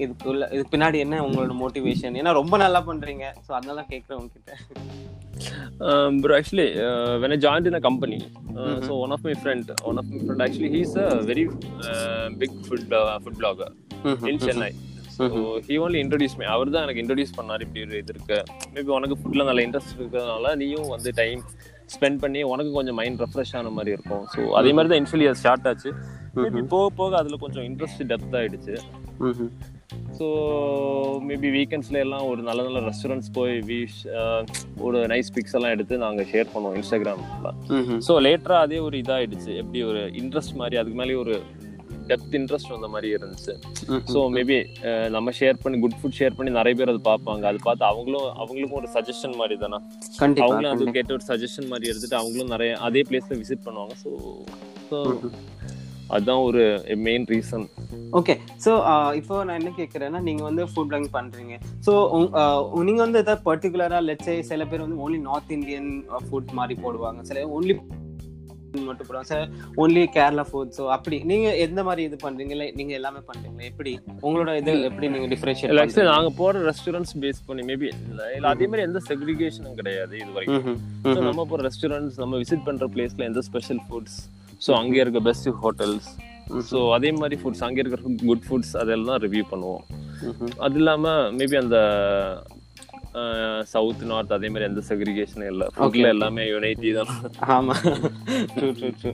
இதுக்குள்ள 0.05 0.43
இதுக்கு 0.55 0.75
பின்னாடி 0.77 0.99
என்ன 1.07 1.23
உங்களோட 1.29 1.55
மோட்டிவேஷன் 1.65 2.19
ஏன்னா 2.23 2.35
ரொம்ப 2.41 2.57
நல்லா 2.65 2.83
பண்றீங்க. 2.91 3.27
ஸோ 3.47 3.51
அதனால 3.61 3.87
கேட்குறேன் 3.95 4.21
உங்ககிட்ட. 4.21 4.53
Bro 6.23 6.35
actually 6.41 6.69
uh, 6.89 7.13
when 7.23 7.33
i 7.37 7.41
joined 7.47 7.67
in 7.71 7.77
a 7.81 7.83
company 7.89 8.21
uh, 8.61 8.77
so 8.87 8.93
one 9.05 9.13
of 9.17 9.23
my 9.29 9.35
friend 9.45 9.65
one 9.91 9.99
of 10.03 10.07
my 10.13 10.21
friend 10.27 10.43
actually 10.47 10.71
he's 10.77 10.95
a 11.07 11.09
very 11.31 11.45
uh, 11.91 12.27
big 12.43 12.53
food 12.69 12.85
food 13.25 13.37
blogger 13.43 13.73
in 14.33 14.39
chennai. 14.47 14.73
So 15.15 15.27
he 15.65 15.75
only 15.85 15.99
introduce 16.03 16.35
me 16.41 16.45
அவர் 16.53 16.71
தான் 16.75 16.85
எனக்கு 16.85 17.01
introduce 17.03 17.35
பண்ணார் 17.39 17.63
இப்படி 17.65 17.81
ஒரு 17.87 17.97
இது 18.03 18.13
இருக்கு. 18.15 18.39
Maybe 18.75 18.93
உனக்கு 18.99 19.17
ஃபுட்டில் 19.19 19.47
நல்ல 19.49 19.61
இன்ட்ரெஸ்ட் 19.67 19.93
இருக்கிறதுனால 19.97 20.53
நீயும் 20.61 20.87
வந்து 20.93 21.11
டைம் 21.19 21.41
ஸ்பெண்ட் 21.95 22.19
பண்ணி 22.23 22.41
உனக்கு 22.53 22.71
கொஞ்சம் 22.77 22.97
மைண்ட் 23.01 23.21
ரெஃப்ரெஷ் 23.25 23.53
ஆன 23.59 23.73
மாதிரி 23.79 23.93
இருக்கும். 23.97 24.23
ஸோ 24.35 24.41
அதே 24.61 24.71
மாதிரி 24.77 24.91
தான் 24.93 25.01
இன்ஃபுல்லி 25.03 25.27
ஸ்டார்ட் 25.43 25.69
ஆச்சு. 25.71 25.93
மேபி 26.39 26.63
போக 26.75 26.87
போக 27.01 27.19
அதில் 27.21 27.43
கொஞ்சம் 27.45 27.67
இன்ட்ரெஸ்ட் 27.71 28.03
டெப்த் 28.13 28.39
ஆயிடுச்சு. 28.41 28.77
ஸோ 30.21 30.27
மேபி 31.29 31.51
வீக்கெண்ட்ஸ்ல 31.57 31.99
எல்லாம் 32.05 32.25
ஒரு 32.31 32.41
நல்ல 32.49 32.61
நல்ல 32.67 32.81
ரெஸ்டாரண்ட்ஸ் 32.89 33.31
போய் 33.39 33.55
வீஷ் 33.69 34.01
ஒரு 34.87 34.99
நைஸ் 35.13 35.31
பிக்ஸ் 35.37 35.57
எல்லாம் 35.59 35.75
எடுத்து 35.77 35.95
நாங்கள் 36.05 36.29
ஷேர் 36.33 36.53
பண்ணுவோம் 36.55 36.77
இன்ஸ்டாகிராம்ல 36.81 37.51
ஸோ 38.09 38.15
லேட்டராக 38.27 38.67
அதே 38.67 38.79
ஒரு 38.87 38.97
இதாயிடுச்சு. 39.03 39.53
எப்படி 39.63 39.81
ஒரு 39.91 40.03
இன்ட்ரெஸ்ட் 40.23 40.59
மாதிரி 40.63 40.79
அதுக்கு 40.81 40.99
மேலே 41.01 41.17
ஒரு 41.25 41.37
டெப்த் 42.11 42.37
இன்ட்ரெஸ்ட் 42.39 42.73
வந்த 42.75 42.89
மாதிரி 42.95 43.09
இருந்துச்சு. 43.17 43.53
ஸோ 44.13 44.19
மேபி 44.37 44.59
நம்ம 45.17 45.33
ஷேர் 45.41 45.63
பண்ணி 45.63 45.79
குட் 45.85 45.99
ஃபுட் 46.01 46.19
ஷேர் 46.21 46.37
பண்ணி 46.39 46.53
நிறைய 46.59 46.75
பேர் 46.79 46.93
அதை 46.93 47.03
பார்ப்பாங்க. 47.11 47.45
அது 47.51 47.61
பார்த்து 47.69 47.85
அவங்களும் 47.93 48.29
அவங்களுக்கும் 48.43 48.81
ஒரு 48.83 48.91
சஜஷன் 48.97 49.37
மாதிரி 49.41 49.59
தானே. 49.65 49.79
அவங்களும் 50.47 50.73
அது 50.75 50.97
கேட்ட 50.99 51.17
ஒரு 51.19 51.27
சஜஷன் 51.33 51.71
மாதிரி 51.73 51.91
எடுத்துட்டு 51.93 52.21
அவங்களும் 52.23 52.53
நிறைய 52.57 52.73
அதே 52.89 53.03
பிளேஸ்ல 53.11 53.39
விசிட் 53.43 53.67
பண்ணுவாங்க. 53.69 53.97
ஸோ 54.05 54.11
ஸோ 54.91 54.99
அதுதான் 56.15 56.43
ஒரு 56.49 56.63
மெயின் 57.07 57.27
ரீசன் 57.33 57.67
ஓகே 58.19 58.35
ஸோ 58.65 58.71
இப்போ 59.21 59.35
நான் 59.47 59.59
என்ன 59.61 59.73
கேட்குறேன்னா 59.79 60.21
நீங்கள் 60.29 60.49
வந்து 60.49 60.63
ஃபுட் 60.73 60.91
பிளாகிங் 60.91 61.15
பண்ணுறீங்க 61.19 61.55
ஸோ 61.87 61.93
நீங்கள் 62.89 63.05
வந்து 63.07 63.23
ஏதாவது 63.25 63.43
பர்டிகுலராக 63.49 64.03
லெட்ஸே 64.09 64.37
சில 64.51 64.65
பேர் 64.71 64.87
வந்து 64.87 65.01
ஓன்லி 65.07 65.21
நார்த் 65.31 65.57
இந்தியன் 65.59 65.91
ஃபுட் 66.29 66.55
மாதிரி 66.61 66.77
போடுவாங்க. 66.85 67.21
சில 67.31 67.45
ஓன்லி 67.57 67.75
மட்டும் 68.89 69.07
போடுவாங்க. 69.07 69.29
சில 69.31 69.39
ஓன்லி 69.83 70.03
கேரளா 70.17 70.45
ஃபுட் 70.51 70.75
ஸோ 70.79 70.83
அப்படி. 70.97 71.17
நீங்கள் 71.31 71.57
எந்த 71.67 71.81
மாதிரி 71.89 72.03
இது 72.09 72.17
பண்ணுறீங்க 72.25 72.55
இல்லை 72.57 72.69
நீங்கள் 72.81 72.99
எல்லாமே 72.99 73.21
பண்ணுறீங்களா 73.31 73.69
எப்படி? 73.71 73.93
உங்களோட 74.27 74.51
இது 74.61 74.75
எப்படி 74.91 75.09
நீங்கள் 75.15 75.33
டிஃப்ரென்ஷியேட் 75.35 75.81
ஆக்சுவலி 75.85 76.11
நாங்க 76.13 76.31
போற 76.41 76.63
ரெஸ்டாரண்ட்ஸ் 76.71 77.15
பேஸ் 77.25 77.41
பண்ணி 77.49 77.65
மேபி 77.71 77.89
இல்ல 78.11 78.53
அதே 78.55 78.69
மாதிரி 78.73 78.87
எந்த 78.89 79.03
செக்ரிகேஷனும் 79.11 79.79
கிடையாது 79.81 80.15
இது 80.23 80.31
வரைக்கும். 80.39 80.79
So, 81.15 81.19
நம்ம 81.31 81.47
போற 81.53 81.63
ரெஸ்டாரண்ட்ஸ் 81.71 82.21
நம்ம 82.25 82.43
விசிட் 82.45 82.67
பண்ற 82.69 82.87
பிளேஸ்ல 82.97 83.25
எந்த 83.31 83.43
ஸ்பெஷல் 83.51 83.83
ஃபுட்ஸ் 83.89 84.19
ஸோ 84.61 84.71
அங்க 84.81 84.97
இருக்க 85.03 85.21
பெஸ்ட் 85.29 85.49
ஹோட்டல்ஸ் 85.63 86.09
ஸோ 86.71 86.79
அதே 86.97 87.11
மாதிரி 87.19 87.37
ஃபுட்ஸ் 87.41 87.65
அங்க 87.67 87.79
இருக்கிற 87.83 88.01
குட் 88.29 88.47
ஃபுட்ஸ் 88.47 88.73
அதெல்லாம் 88.83 89.21
ரிவ்யூ 89.25 89.45
பண்ணுவோம். 89.53 89.85
அது 90.67 90.79
இல்லாம 90.81 91.05
மேபி 91.39 91.57
அந்த 91.63 91.79
சவுத் 93.73 94.03
நார்த் 94.11 94.35
அதே 94.37 94.49
மாதிரி 94.53 94.69
எந்த 94.71 94.83
செக்ரிகேஷனும் 94.89 95.51
இல்ல. 95.53 95.65
ஃபுட்ல 95.77 96.09
எல்லாமே 96.15 96.43
யுனைட்டி 96.51 96.91
தான். 96.99 97.13
ஆமா. 97.57 97.75
ட்ரூ 98.57 98.69
ட்ரூ 98.79 98.91
ட்ரூ 99.01 99.13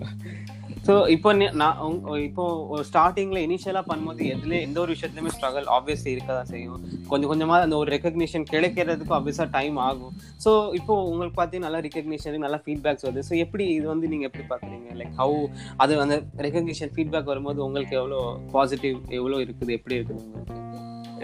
ஸோ 0.87 0.95
இப்போ 1.15 1.31
நான் 1.61 1.79
இப்போ 2.27 2.45
ஸ்டார்டிங்ல 2.89 3.39
இனிஷியலாக 3.47 3.85
பண்ணும்போது 3.89 4.25
எதுல 4.35 4.55
எந்த 4.67 4.79
ஒரு 4.83 4.91
விஷயத்துலையுமே 4.95 5.33
ஸ்ட்ரகல் 5.37 5.67
ஆப்வியஸ்லி 5.77 6.11
இருக்க 6.15 6.31
தான் 6.39 6.51
செய்யும். 6.53 6.83
கொஞ்சம் 7.11 7.31
கொஞ்சமாக 7.33 7.67
அந்த 7.67 7.77
ஒரு 7.83 7.89
ரெக்கக்னிஷன் 7.95 8.45
கிடைக்கிறதுக்கு 8.53 9.17
ஆப்வியஸாக 9.19 9.49
டைம் 9.57 9.79
ஆகும். 9.89 10.13
ஸோ 10.45 10.51
இப்போ 10.81 10.95
உங்களுக்கு 11.11 11.37
பார்த்தீங்கன்னா 11.41 11.69
நல்லா 11.69 11.81
ரெக்கக்னிஷன் 11.87 12.47
நல்லா 12.47 12.61
ஃபீட்பேக்ஸ் 12.67 13.07
வருது. 13.07 13.25
ஸோ 13.31 13.35
எப்படி 13.45 13.67
இது 13.79 13.87
வந்து 13.95 14.11
நீங்கள் 14.13 14.31
எப்படி 14.31 14.47
பார்க்குறீங்க 14.53 14.95
லைக் 15.01 15.17
ஹவு 15.23 15.41
அது 15.85 16.01
அந்த 16.05 16.19
ரெக்கக்னிஷன் 16.47 16.95
ஃபீட்பேக் 16.97 17.33
வரும்போது 17.33 17.67
உங்களுக்கு 17.69 17.97
எவ்வளோ 18.03 18.21
பாசிட்டிவ் 18.57 18.97
எவ்வளோ 19.21 19.43
இருக்குது? 19.47 19.73
எப்படி 19.81 19.99
இருக்குது 19.99 20.23
உங்களுக்கு? 20.25 20.55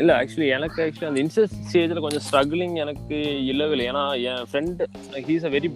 இல்லை 0.03 0.13
ஆக்சுவலி 0.21 0.51
எனக்கு 0.59 0.79
ஆக்சுவலி 0.83 1.11
அந்த 1.13 1.21
இன்சஸ் 1.27 1.57
ஸ்டேஜில் 1.71 2.05
கொஞ்சம் 2.05 2.27
ஸ்ட்ரகிளிங் 2.29 2.77
எனக்கு 2.85 3.17
இல்லவே 3.55 3.75
இல்லை. 3.77 3.89
ஏன்னா 3.93 4.05
என் 4.29 4.47
friend 4.51 4.85
he's 5.31 5.49
a 5.49 5.53
very 5.57 5.71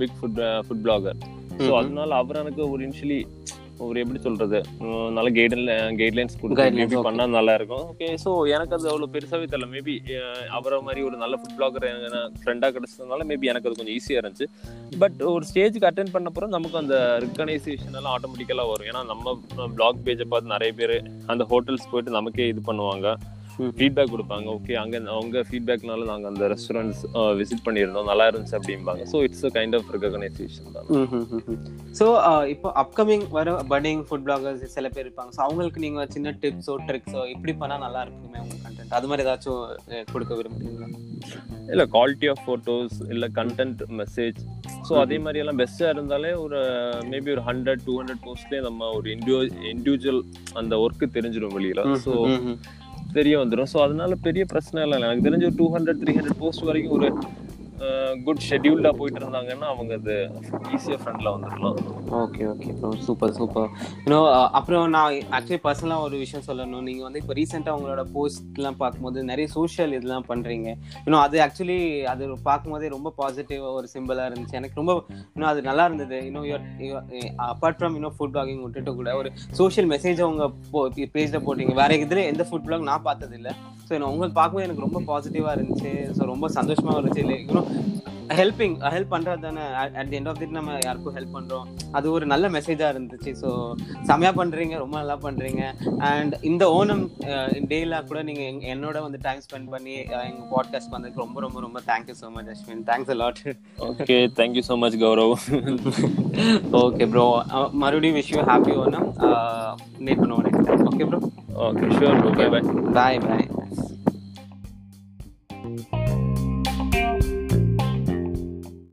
big 0.00 0.18
food 0.18 0.42
food 0.66 0.84
blogger 0.88 1.20
so 1.66 1.72
அதனால 1.80 2.14
அவர் 2.22 2.42
எனக்கு 2.44 2.62
ஒரு 2.74 2.80
இனிஷியலி 2.88 3.20
ஒரு 3.84 4.00
எப்படி 4.02 4.20
சொல்றது? 4.26 4.58
நல்ல 5.16 5.28
கைட்லைன் 5.36 5.96
கைட்லைன்ஸ் 6.00 6.36
கொடுத்து. 6.40 6.98
பண்ணா 7.06 7.24
நல்லா 7.36 7.54
இருக்கும். 7.58 7.82
ஓகே 7.92 8.08
ஸோ 8.24 8.30
எனக்கு 8.56 8.74
அது 8.76 8.86
அவ்வளவு 8.92 9.12
பெருசாவே 9.14 9.46
தெரியல. 9.52 9.68
மேபி 9.74 9.94
அவரை 10.56 10.78
மாதிரி 10.88 11.00
ஒரு 11.08 11.16
நல்ல 11.22 11.34
ஃபுட் 11.40 11.56
பிளாகர் 11.58 11.86
ஃப்ரெண்டா 12.42 12.68
கிடைச்சதுனால 12.76 13.26
மேபி 13.30 13.50
எனக்கு 13.52 13.68
அது 13.70 13.78
கொஞ்சம் 13.80 13.96
ஈஸியா 13.98 14.20
இருந்துச்சு. 14.22 14.48
பட் 15.02 15.18
ஒரு 15.34 15.44
ஸ்டேஜுக்கு 15.50 15.88
அட்டன் 15.90 16.14
பண்ண 16.14 16.32
அப்புறம் 16.32 16.54
நமக்கு 16.56 16.80
அந்த 16.82 16.96
ரிகனைசேஷன் 17.26 17.98
எல்லாம் 18.00 18.14
ஆட்டோமேட்டிக்கலா 18.16 18.66
வரும். 18.72 18.88
ஏன்னா 18.92 19.02
நம்ம 19.12 19.36
பிளாக் 19.78 20.04
பேஜை 20.08 20.26
பார்த்து 20.34 20.54
நிறைய 20.56 20.72
பேர் 20.80 20.96
அந்த 21.34 21.46
ஹோட்டல்ஸ் 21.52 21.90
போயிட்டு 21.92 22.18
நமக்கே 22.18 22.50
இது 22.54 22.62
பண்ணுவாங்க. 22.70 23.16
ஃபீட்பேக் 23.78 24.12
கொடுப்பாங்க. 24.14 24.46
ஓகே 24.56 24.74
அங்க 24.82 24.96
அவங்க 25.14 25.42
ஃபீட்பேக்னால 25.48 26.06
நாங்க 26.10 26.26
அந்த 26.32 26.44
ரெஸ்டாரண்ட்ஸ் 26.52 27.02
விசிட் 27.40 27.64
பண்ணியிருந்தோம். 27.66 28.08
நல்லா 28.10 28.26
இருந்துச்சு 28.30 28.56
அப்படிம்பாங்க. 28.58 29.04
So 29.12 29.20
it's 29.26 29.44
a 29.48 29.52
kind 29.58 29.76
of 29.78 29.90
recognition 29.96 30.72
தான். 30.76 30.88
ஸோ 32.00 32.06
இப்போ 32.54 32.68
அப்கமிங் 32.82 33.26
வர 33.38 33.56
பட்டிங் 33.72 34.02
ஃபுட் 34.08 34.26
பிளாகர்ஸ் 34.28 34.64
சில 34.76 34.88
பேர் 34.96 35.06
இருப்பாங்க. 35.06 35.32
ஸோ 35.36 35.42
அவங்களுக்கு 35.46 35.84
நீங்க 35.86 36.06
சின்ன 36.16 36.34
டிப்ஸோ 36.44 36.76
ட்ரிக்ஸோ 36.90 37.24
இப்படி 37.34 37.54
பண்ணா 37.62 37.78
நல்லா 37.86 38.02
இருக்குமே 38.06 38.40
உங்க 38.44 38.58
கண்டென்ட் 38.66 38.96
அது 38.98 39.08
மாதிரி 39.12 39.26
ஏதாச்சும் 39.26 39.62
கொடுக்க 40.14 40.32
விரும்புறீங்களா? 40.40 40.88
இல்ல 41.72 41.82
குவாலிட்டி 41.94 42.26
ஆஃப் 42.32 42.44
போட்டோஸ் 42.48 42.96
இல்ல 43.14 43.26
கண்டென்ட் 43.40 43.82
மெசேஜ் 44.00 44.38
ஸோ 44.88 44.92
அதே 45.04 45.16
மாதிரி 45.24 45.40
எல்லாம் 45.42 45.60
பெஸ்டா 45.62 45.88
இருந்தாலே 45.94 46.30
ஒரு 46.44 46.60
மேபி 47.12 47.30
ஒரு 47.36 47.44
ஹண்ட்ரட் 47.48 47.84
டூ 47.88 47.94
ஹண்ட்ரட் 48.00 48.24
போஸ்ட்லேயே 48.28 48.62
நம்ம 48.68 48.88
ஒரு 48.98 49.08
இண்டிவிஜுவல் 49.16 50.22
அந்த 50.60 50.76
ஒர்க்கு 50.84 51.08
தெரிஞ்சிடும் 51.16 51.56
வெளியில. 51.58 51.82
ஸோ 52.06 52.14
தெரிய 53.12 53.34
வந்துடும் 53.38 53.70
ஸோ 53.72 53.78
அதனால 53.80 54.14
பெரிய 54.26 54.44
பிரச்சனை 54.44 54.82
இல்லை. 54.82 55.08
எனக்கு 55.08 55.26
தெரிஞ்ச 55.28 55.44
ஒரு 55.50 55.56
two 55.56 55.66
hundred 55.76 56.00
three 56.02 56.12
hundred 56.18 56.38
post 56.38 56.62
வரைக்கும் 56.62 56.96
ஒரு 56.98 57.08
குட் 58.26 58.42
ஷெட்யூல்டா 58.48 58.90
போயிட்டு 58.98 59.20
இருந்தாங்கன்னா 59.20 59.68
அவங்க 59.72 59.92
அது 60.00 60.14
ஈஸியா 60.74 60.96
ஃப்ரெண்ட்ல 61.02 61.28
வந்துடலாம். 61.34 61.76
Okay 62.22 62.42
okay 62.52 62.70
bro 62.80 62.90
super 63.06 63.34
super 63.38 63.68
இன்னும் 64.04 64.26
அப்புறம் 64.58 64.84
நான் 64.96 65.16
ஆக்சுவலி 65.36 65.60
பர்சனலாக 65.66 66.06
ஒரு 66.06 66.16
விஷயம் 66.24 66.44
சொல்லணும். 66.48 66.84
நீங்கள் 66.88 67.06
வந்து 67.06 67.20
இப்போ 67.22 67.34
ரீசெண்டாக 67.38 67.76
உங்களோட 67.78 68.04
போஸ்ட்லாம் 68.16 68.78
பார்க்கும்போது 68.82 69.24
நிறைய 69.30 69.48
சோஷியல் 69.56 69.94
இதெல்லாம் 69.98 70.28
பண்ணுறீங்க 70.30 70.68
இன்னும் 71.04 71.22
அது 71.24 71.38
ஆக்சுவலி 71.46 71.78
அது 72.12 72.30
பார்க்கும்போதே 72.50 72.92
ரொம்ப 72.96 73.12
பாசிட்டிவ் 73.20 73.64
ஒரு 73.78 73.88
சிம்பிளாக 73.94 74.28
இருந்துச்சு. 74.30 74.58
எனக்கு 74.60 74.80
ரொம்ப 74.82 74.94
இன்னும் 75.34 75.50
அது 75.52 75.62
நல்லா 75.70 75.86
இருந்தது. 75.90 76.20
இன்னும் 76.28 76.48
அப்பார்ட் 77.50 77.80
ஃப்ரம் 77.80 77.96
இன்னும் 78.00 78.16
ஃபுட் 78.18 78.34
பிளாகிங் 78.36 78.62
விட்டுட்டு 78.66 78.94
கூட 79.00 79.16
ஒரு 79.22 79.32
சோஷியல் 79.60 79.90
மெசேஜ் 79.94 80.24
அவங்க 80.28 80.50
பேஜில் 81.16 81.44
போட்டீங்க. 81.48 81.74
வேற 81.82 81.92
இதில் 82.04 82.28
எந்த 82.30 82.46
ஃபுட் 82.50 82.66
பிளாக் 82.68 82.88
நான் 82.92 83.06
பார்த்தது 83.10 83.30
ஸோ 83.94 84.08
உங்களுக்கு 84.08 84.34
பார்க்கும்போது 84.34 84.68
எனக்கு 84.68 84.86
ரொம்ப 84.86 85.02
பாசிட்டிவாக 85.08 85.56
இருந்துச்சு. 85.56 85.90
ஸோ 86.12 86.24
ரொம்ப 86.26 86.48
சந்தோஷமாக 86.50 86.98
இருந்துச்சு. 86.98 87.18
இல்லை 87.18 87.38
இன்னும் 87.42 87.70
ஹெல்பிங் 88.32 88.74
ஹெல்ப் 88.92 89.10
பண்றது 89.10 89.40
தானே. 89.40 89.62
At 89.94 90.10
the 90.10 90.18
end 90.18 90.28
of 90.28 90.38
the 90.38 90.46
நம்ம 90.52 90.76
யாருக்கும் 90.84 91.16
ஹெல்ப் 91.16 91.34
பண்றோம். 91.34 91.66
அது 91.92 92.06
ஒரு 92.12 92.26
நல்ல 92.26 92.48
மெசேஜா 92.50 92.86
இருந்துச்சு. 92.92 93.30
ஸோ 93.40 93.48
செமையா 94.06 94.32
பண்றீங்க. 94.36 94.76
ரொம்ப 94.78 94.96
நல்லா 94.98 95.16
பண்றீங்க. 95.22 95.62
அண்ட் 96.08 96.34
இந்த 96.42 96.64
ஓணம் 96.72 97.02
டேல 97.70 97.98
கூட 98.06 98.22
நீங்க 98.22 98.42
எங்க- 98.44 98.68
என்னோட 98.72 99.02
வந்து 99.02 99.18
டைம் 99.22 99.42
ஸ்பெண்ட் 99.44 99.68
பண்ணி 99.70 99.96
அஹ், 100.10 100.26
எங்க 100.28 100.42
பாட்காஸ்ட் 100.52 100.94
வந்ததுக்கு 100.94 101.16
ரொம்ப 101.16 101.40
ரொம்ப 101.40 101.60
ரொம்ப 101.60 101.80
thank you 101.86 102.16
so 102.20 102.30
much 102.30 102.50
Ashwin 102.54 102.84
thanks 102.86 103.14
lot 103.16 103.42
okay 103.88 104.18
thank you 104.38 104.64
so 104.68 104.76
much 104.78 104.98
Gaurav 105.00 105.34
okay 106.80 107.06
bro 107.08 107.26
மறுபடியும் 107.80 108.16
wish 108.16 108.32
you 108.32 108.42
happy 108.44 108.74
Onam. 108.80 109.08
Meet 110.00 110.20
பண்ணுவோம் 110.20 110.46
next 110.46 110.68
time 110.68 110.86
okay 110.90 111.06
bro 111.06 111.20
okay 111.66 111.88
sure 111.96 112.20
bye 112.34 112.48
bye 112.48 112.62
bye 112.94 113.20
bye 113.20 113.46